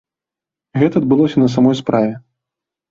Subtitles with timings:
[0.83, 2.13] Гэта адбылося на самой справе.